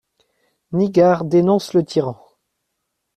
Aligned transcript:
Nigar 0.73 1.25
dénonce 1.25 1.75
le 1.75 1.85
tyran. 1.85 2.19